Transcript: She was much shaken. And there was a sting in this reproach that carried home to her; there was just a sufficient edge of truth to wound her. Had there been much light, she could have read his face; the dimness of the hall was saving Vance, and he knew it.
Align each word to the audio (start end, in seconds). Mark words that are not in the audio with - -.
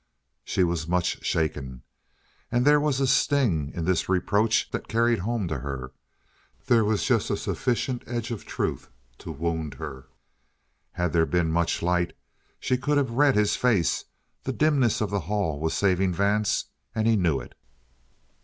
She 0.43 0.63
was 0.63 0.87
much 0.87 1.23
shaken. 1.23 1.83
And 2.51 2.65
there 2.65 2.79
was 2.79 2.99
a 2.99 3.05
sting 3.05 3.71
in 3.75 3.85
this 3.85 4.09
reproach 4.09 4.67
that 4.71 4.87
carried 4.87 5.19
home 5.19 5.47
to 5.49 5.59
her; 5.59 5.91
there 6.65 6.83
was 6.83 7.03
just 7.05 7.29
a 7.29 7.37
sufficient 7.37 8.01
edge 8.07 8.31
of 8.31 8.43
truth 8.43 8.89
to 9.19 9.31
wound 9.31 9.75
her. 9.75 10.07
Had 10.93 11.13
there 11.13 11.27
been 11.27 11.51
much 11.51 11.83
light, 11.83 12.13
she 12.59 12.79
could 12.79 12.97
have 12.97 13.11
read 13.11 13.35
his 13.35 13.55
face; 13.55 14.05
the 14.43 14.51
dimness 14.51 15.01
of 15.01 15.11
the 15.11 15.19
hall 15.19 15.59
was 15.59 15.75
saving 15.75 16.15
Vance, 16.15 16.65
and 16.95 17.05
he 17.05 17.15
knew 17.15 17.39
it. 17.39 17.53